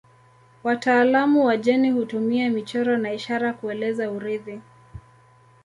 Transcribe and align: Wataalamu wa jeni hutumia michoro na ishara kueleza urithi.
Wataalamu 0.63 1.45
wa 1.45 1.57
jeni 1.57 1.91
hutumia 1.91 2.49
michoro 2.49 2.97
na 2.97 3.13
ishara 3.13 3.53
kueleza 3.53 4.11
urithi. 4.11 4.61